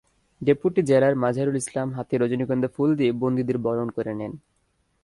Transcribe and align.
Deputy 0.41 0.81
jailer 0.89 1.13
Mazaharul 1.15 1.57
Islam 1.63 1.87
হাতে 1.97 2.13
রজনীগন্ধা 2.17 2.69
ফুল 2.75 2.89
দিয়ে 2.99 3.11
বন্দীদের 3.21 3.57
বরণ 3.57 3.87
করে 3.97 4.13
নেন। 4.19 4.33